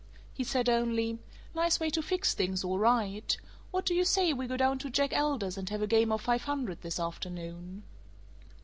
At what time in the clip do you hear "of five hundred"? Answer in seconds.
6.11-6.81